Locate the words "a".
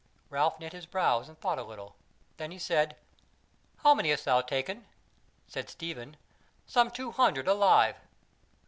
1.59-1.63